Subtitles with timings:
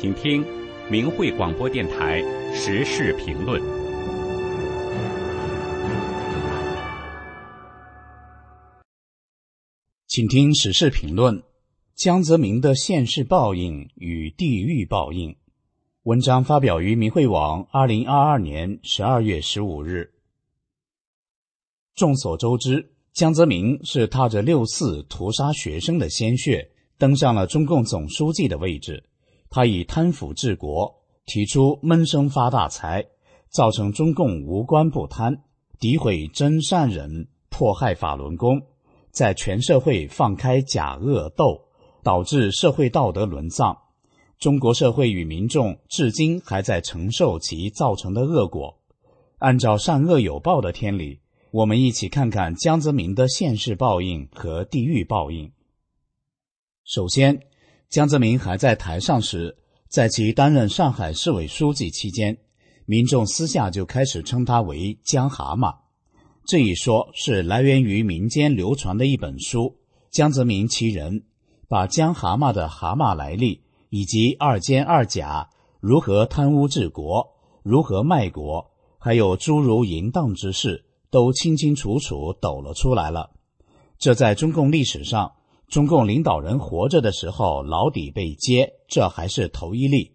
[0.00, 0.42] 请听
[0.90, 2.22] 明慧广播电台
[2.54, 3.60] 时事评论。
[10.06, 11.42] 请听时事评论：
[11.94, 15.36] 江泽民的现世报应与地狱报应。
[16.04, 20.14] 文章发表于明慧网，二零二二年十二月十五日。
[21.94, 29.04] 众所周知，江泽民是踏着六四屠杀学生的鲜血登上了中共总书记的位置。
[29.52, 33.04] 他以贪腐治国，提出闷声发大财，
[33.48, 35.42] 造成中共无官不贪，
[35.80, 38.62] 诋毁真善人，迫害法轮功，
[39.10, 41.60] 在全社会放开假恶斗，
[42.04, 43.76] 导致社会道德沦丧。
[44.38, 48.78] 中国社会与民众至今还在承受其造成的恶果。
[49.38, 51.18] 按照善恶有报的天理，
[51.50, 55.50] 我们一起看看江泽民的现世报应和地狱报应。
[56.84, 57.49] 首先。
[57.90, 59.56] 江泽民还在台上时，
[59.88, 62.38] 在其担任上海市委书记期间，
[62.86, 65.74] 民众私下就开始称他为“江蛤蟆”。
[66.46, 69.62] 这一说是来源于民间流传的一本书
[70.08, 71.14] 《江泽民其人》，
[71.66, 77.26] 把江蛤蟆的蛤蟆来历以及二奸二甲如何贪污治国、
[77.64, 83.30] 如何卖国，还有诸如淫荡之事，都清清楚楚抖了出来了。
[83.98, 85.32] 这在中共历史上。
[85.70, 90.10] 中共领导人活着的时候牢底被揭，这还是头一例，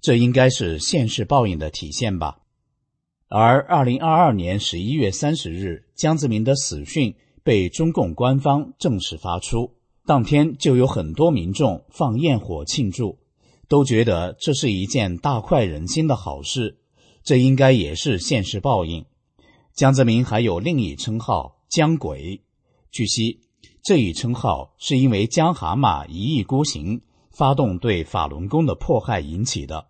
[0.00, 2.38] 这应该是现世报应的体现吧。
[3.26, 9.74] 而二零二二年十一月三十日，江泽民的死讯被中共官方正式发出，
[10.06, 13.18] 当天就有很多民众放焰火庆祝，
[13.66, 16.78] 都觉得这是一件大快人心的好事，
[17.24, 19.04] 这应该也是现世报应。
[19.74, 22.40] 江泽民还有另一称号“江鬼”，
[22.92, 23.40] 据悉。
[23.82, 27.00] 这一称号是因为江蛤蟆一意孤行，
[27.32, 29.88] 发动对法轮功的迫害引起的。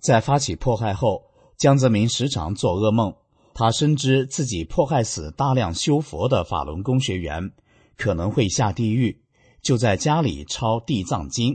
[0.00, 1.22] 在发起迫害后，
[1.56, 3.14] 江泽民时常做噩梦，
[3.54, 7.52] 他深知自己迫害死大量修佛的法轮功学员，
[7.96, 9.22] 可能会下地狱，
[9.62, 11.54] 就在家里抄《地藏经》，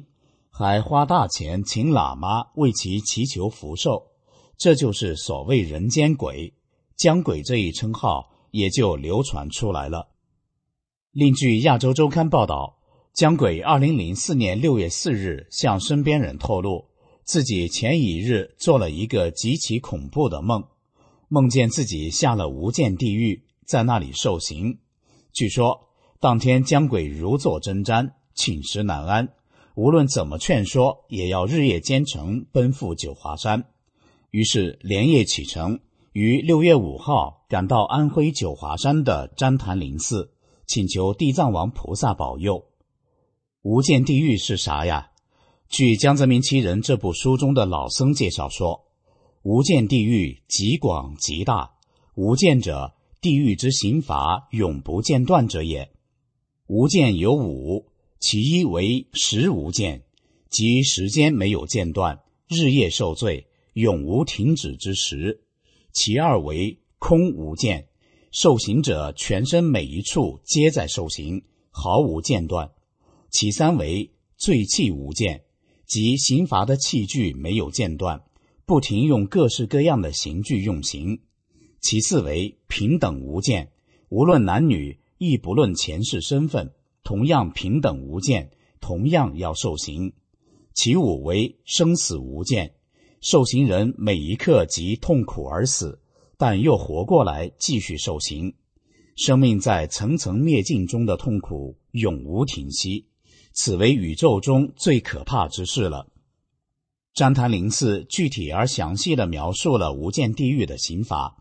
[0.50, 4.08] 还花大钱请喇嘛为其祈求福寿。
[4.58, 6.54] 这就是所谓人间鬼，
[6.96, 10.13] 江鬼这一称号也就流传出来了。
[11.14, 12.80] 另据《亚洲周刊》报道，
[13.14, 16.86] 江鬼2004年6月4日向身边人透露，
[17.24, 20.64] 自己前一日做了一个极其恐怖的梦，
[21.28, 24.80] 梦见自己下了无间地狱，在那里受刑。
[25.32, 25.82] 据说
[26.20, 29.30] 当天江鬼如坐针毡，寝食难安，
[29.76, 33.66] 无论怎么劝说，也要日夜兼程奔赴九华山。
[34.32, 35.80] 于是连夜启程，
[36.12, 40.33] 于6月5号赶到安徽九华山的旃檀林寺。
[40.74, 42.66] 请求地藏王菩萨保佑。
[43.62, 45.12] 无间地狱是啥呀？
[45.70, 48.88] 据《江泽民其人》这部书中的老僧介绍说，
[49.44, 51.74] 无间地狱极广极大。
[52.16, 55.92] 无间者，地狱之刑罚永不间断者也。
[56.66, 57.86] 无间有五，
[58.20, 60.02] 其一为时无间，
[60.50, 65.38] 即时间没有间断，日夜受罪，永无停止之时；
[65.92, 67.90] 其二为空无间。
[68.34, 72.72] 受刑者全身每一处皆在受刑，毫无间断。
[73.30, 75.44] 其三为罪器无间，
[75.86, 78.24] 即刑罚的器具没有间断，
[78.66, 81.22] 不停用各式各样的刑具用刑。
[81.80, 83.72] 其四为平等无间，
[84.10, 86.74] 无论男女，亦不论前世身份，
[87.04, 88.50] 同样平等无间，
[88.82, 90.12] 同样要受刑。
[90.74, 92.74] 其五为生死无间，
[93.22, 96.00] 受刑人每一刻即痛苦而死。
[96.46, 98.56] 但又活过来，继续受刑，
[99.16, 103.08] 生命在层层灭尽中的痛苦永无停息，
[103.54, 106.08] 此为宇宙中最可怕之事了。
[107.16, 111.38] 旃檀林寺具体而详细的描述了无间地狱的刑罚：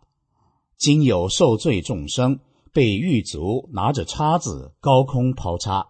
[0.78, 2.38] 今有受罪众生
[2.72, 5.84] 被狱卒拿着叉子高空抛叉，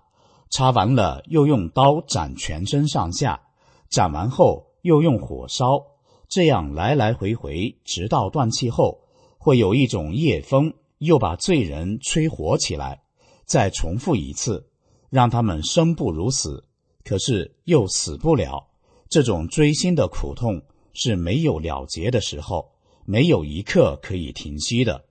[0.49, 3.43] 叉完了又用刀斩全身上下，
[3.91, 5.83] 斩完后又用火烧，
[6.31, 9.02] 这样来来回回，直到断气后。
[9.45, 13.03] 会有一种夜风，又把罪人吹活起来，
[13.45, 14.69] 再重复一次，
[15.11, 16.65] 让他们生不如死，
[17.03, 18.69] 可是又死不了。
[19.09, 20.63] 这种锥心的苦痛
[20.95, 22.71] 是没有了结的时候，
[23.05, 25.07] 没有一刻可以停息的。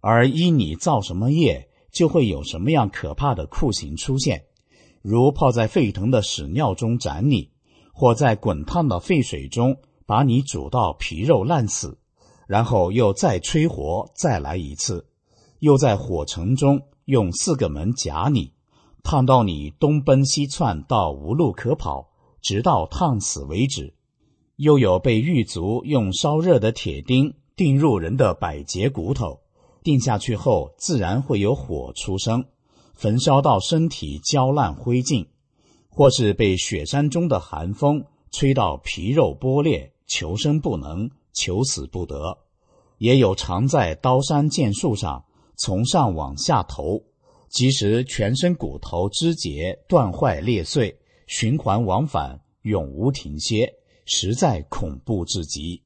[0.00, 4.44] 而依你造什么业，就会有什么样可怕的酷刑出现，
[5.00, 7.50] 如泡在沸腾的屎尿中斩你，
[7.94, 11.96] 或在滚烫的沸水中把你煮到皮肉烂死。
[12.46, 15.06] 然后又再吹火，再来一次，
[15.60, 18.52] 又在火城中用四个门夹你，
[19.02, 22.10] 烫到你东奔西窜到无路可跑，
[22.42, 23.94] 直到烫死为止。
[24.56, 29.40] 又有被狱卒用烧热的铁钉钉入人的百节骨头，
[29.82, 32.44] 钉下去后自然会有火出生，
[32.94, 35.26] 焚烧到身体焦烂灰烬；
[35.88, 42.38] 或是被雪山中的寒风吹到皮肉剥裂，求生不能，求死不得；
[42.96, 45.24] 也有常在刀山剑树上，
[45.56, 47.02] 从上往下投。
[47.50, 53.74] 即使全身骨头肢节断坏裂碎，循环往返，永无停歇，
[54.06, 55.82] 实在恐怖至极。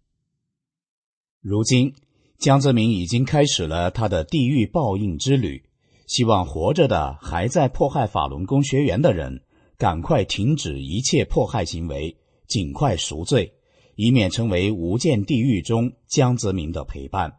[1.41, 1.93] 如今，
[2.39, 5.62] 江泽民已经开始了他的地狱报应之旅。
[6.06, 9.43] 希望活着的还在迫害法轮功学员的人，
[9.77, 12.17] 赶快停止一切迫害行为，
[12.47, 13.53] 尽快赎罪，
[13.99, 17.39] 以免成为无间地狱中江泽民的陪伴。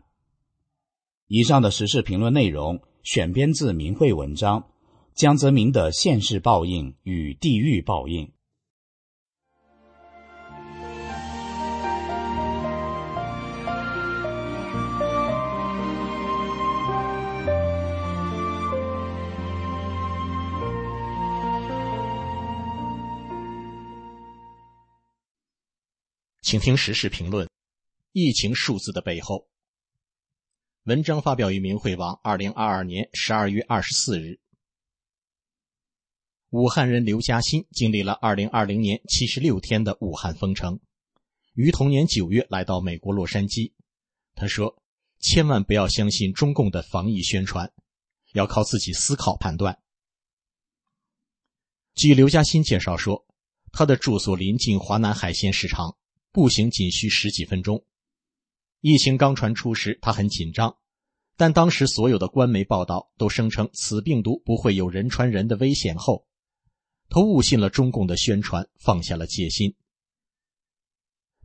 [1.27, 2.81] 以上的时事评论内容。
[3.01, 4.67] 选编自明慧文章，
[5.15, 8.29] 江泽民的现世报应与地狱报应。
[26.49, 27.47] 请听时事评论：
[28.11, 29.47] 疫情数字的背后。
[30.85, 34.39] 文章发表于明慧网，二零二二年十二月二十四日。
[36.49, 40.79] 武汉人刘嘉欣经历了二零二零年七十六天的武汉封城，
[41.53, 43.73] 于同年九月来到美国洛杉矶。
[44.33, 44.81] 他说
[45.21, 47.71] ：“千万不要相信中共的防疫宣传，
[48.33, 49.77] 要靠自己思考判断。”
[51.93, 53.27] 据刘嘉欣介绍说，
[53.71, 55.95] 他的住所临近华南海鲜市场，
[56.31, 57.85] 步行仅需十几分钟。
[58.81, 60.77] 疫情刚传出时，他很紧张，
[61.35, 66.25] 但当时所有的官媒报道都声称此病毒不会有人传人的危险后，
[67.09, 69.75] 他误信了中共的宣传，放下了戒心。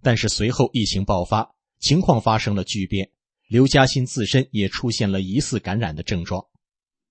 [0.03, 3.11] 但是随后疫情爆发，情况发生了巨变，
[3.49, 6.47] 刘嘉欣自身也出现了疑似感染的症状，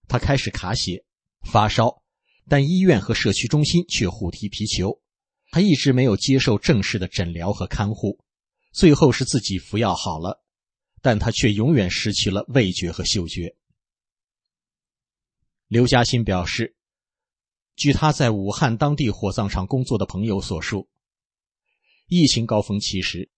[0.07, 1.03] 他开始卡血、
[1.41, 2.03] 发烧，
[2.47, 5.01] 但医院和社区中心却互踢皮球，
[5.53, 8.19] 他一直没有接受正式的诊疗和看护。
[8.71, 10.44] 最后是自己服药好了，
[11.00, 13.55] 但他却永远失去了味觉和嗅觉。
[15.67, 16.75] 刘嘉欣表示，
[17.75, 20.89] 据他在武汉当地火葬场工作的朋友所述，
[22.07, 23.29] 疫情高峰期时，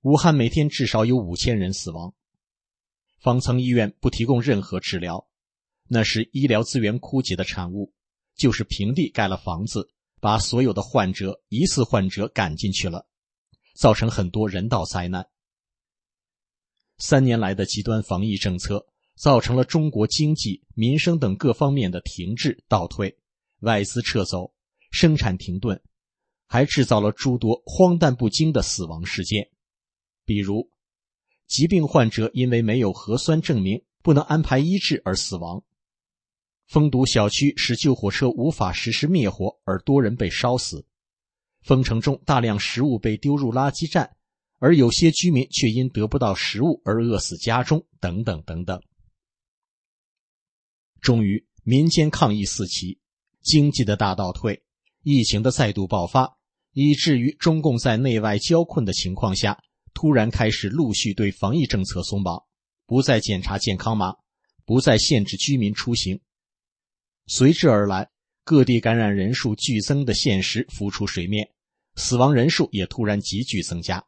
[0.00, 2.12] 武汉每天至少有五千人死亡，
[3.20, 5.28] 方舱医院不提供任何治疗，
[5.86, 7.94] 那是医疗资源枯竭的产物，
[8.34, 9.92] 就是平地盖了房子，
[10.22, 13.08] 把所有的患者、疑似患者赶进去了。
[13.74, 15.26] 造成很多人道灾难。
[16.98, 18.86] 三年来的极端防疫政策，
[19.16, 23.18] 造成了中国经济、民生等各方面的停滞倒退，
[23.60, 24.52] 外资撤走，
[24.90, 25.82] 生产停顿，
[26.46, 29.50] 还制造了诸多荒诞不经的死亡事件，
[30.26, 30.68] 比如，
[31.46, 35.64] 疾病患者因为没有核酸证明不能安排医治而死亡；
[36.72, 40.86] 封堵小区使救火车无法实施灭火而多人被烧死。
[41.60, 44.16] 封城中，大量食物被丢入垃圾站，
[44.58, 48.82] 而有些居民却因得不到食物而饿死家中，等等等等。
[51.02, 52.98] 终于，民间抗议四起，
[53.42, 54.62] 经济的大倒退，
[55.02, 56.38] 疫情的再度爆发，
[56.72, 59.62] 以至于中共在内外交困的情况下，
[59.92, 62.42] 突然开始陆续对防疫政策松绑，
[62.86, 64.14] 不再检查健康码，
[64.64, 66.18] 不再限制居民出行，
[67.26, 68.10] 随之而来。
[68.44, 71.48] 各地感染人数剧增的现实浮出水面，
[71.94, 74.04] 死亡人数也突然急剧增加。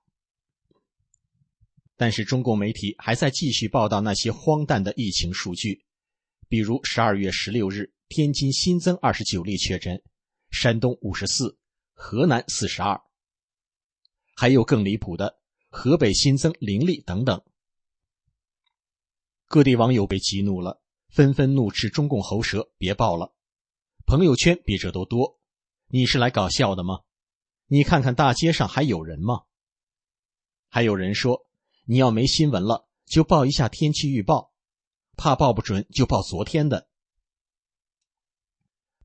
[1.96, 5.84] 但是中共媒体还在继续报道那些荒诞的疫情数据，
[6.48, 10.02] 比如十二月十六日，天津新增二十九例确诊，
[10.50, 11.56] 山东五十四，
[11.92, 13.00] 河南四十二，
[14.34, 17.40] 还有更离谱的，河北新增零例等等。
[19.46, 20.82] 各地网友被激怒了，
[21.14, 23.32] 纷纷怒斥中共喉舌，别报了。
[24.04, 25.38] 朋友圈比这都多，
[25.86, 27.02] 你是来搞笑的吗？
[27.68, 29.42] 你看看大街上还有人吗？
[30.68, 31.46] 还有人说，
[31.84, 34.52] 你要没新闻了，就报一下天气预报，
[35.16, 36.88] 怕报不准就报昨天的。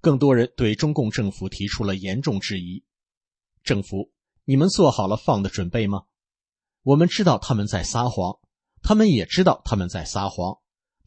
[0.01, 2.83] 更多人对中共政府提出了严重质疑：
[3.61, 4.11] 政府，
[4.45, 6.05] 你们做好了放的准备吗？
[6.81, 8.39] 我们知道他们在撒谎，
[8.81, 10.57] 他们也知道他们在撒谎，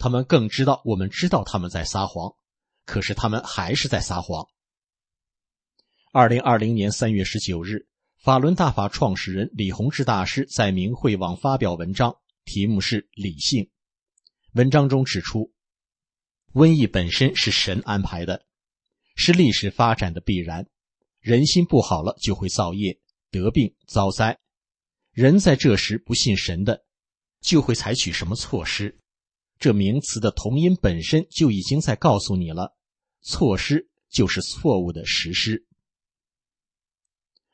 [0.02, 2.34] 他们更知道我们知道他们在撒谎。
[2.84, 4.48] 可是他们还是在撒谎。
[6.12, 7.86] 二零二零年三月十九日，
[8.20, 13.64] 法轮大法创始人李洪志大师在明慧网发表文章，题目是《理性》。
[14.54, 15.52] 文章中指出，
[16.52, 18.46] 瘟疫本身是神安排的，
[19.14, 20.66] 是历史发展的必然。
[21.20, 22.98] 人心不好了，就会造业、
[23.30, 24.40] 得病、遭灾，
[25.12, 26.84] 人在这时不信神的，
[27.40, 28.98] 就会采取什么措施？
[29.62, 32.74] 这名词的同音本身就已经在告诉你了，
[33.20, 35.64] 措施就是错误的实施。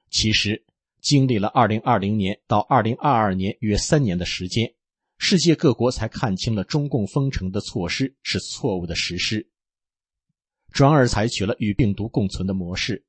[0.09, 0.65] 其实，
[1.03, 4.73] 经历了2020年到2022年约三年的时间，
[5.19, 9.51] 世界各国才看清了中共封城的措施是错误的实施，
[10.73, 13.05] 转而采取了与病毒共存的模式，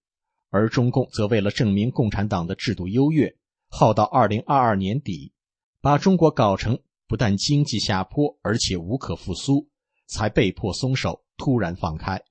[0.50, 3.34] 而中共则为了证明共产党的制度优越。
[3.70, 5.32] 耗到二零二二年底，
[5.80, 9.68] 把中国搞成不但经济下坡，而且无可复苏，
[10.06, 12.24] 才被迫松手，突然放开。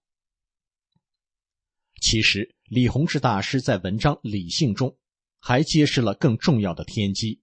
[2.01, 4.97] 其实，李洪志大师在文章《理性》中
[5.41, 7.43] 还揭示了更重要的天机：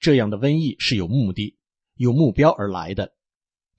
[0.00, 1.56] 这样的瘟疫是有目的、
[1.94, 3.14] 有目标而来的，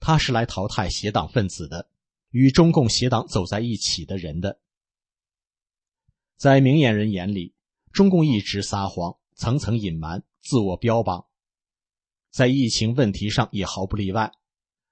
[0.00, 1.90] 他是来淘汰邪党分子的，
[2.30, 4.58] 与中共邪党走在一起的人的。
[6.38, 7.54] 在明眼人眼里。
[7.92, 11.26] 中共一直撒谎，层层隐瞒，自我标榜，
[12.32, 14.32] 在疫情问题上也毫不例外。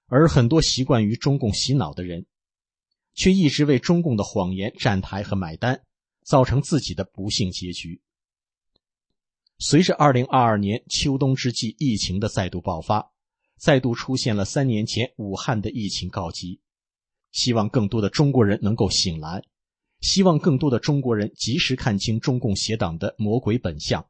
[0.05, 2.25] 而很多习惯于中共洗脑的人，
[3.13, 5.83] 却一直为中共的谎言站台和买单，
[6.23, 8.01] 造成自己的不幸结局。
[9.57, 13.11] 随着2022年秋冬之际疫情的再度爆发，
[13.57, 16.59] 再度出现了三年前武汉的疫情告急，
[17.31, 19.43] 希望更多的中国人能够醒来。
[20.01, 24.05] 希望更多的中国人及时看清中共邪党的魔鬼本相，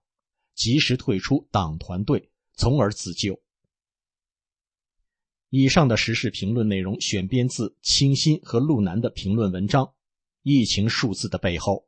[0.56, 2.31] 及时退出党团队，
[2.62, 3.42] 从而自救。
[5.50, 9.86] 以上的时事评论内容选编自清新和路南的评论文章，
[10.44, 11.88] 《疫情数字的背后》。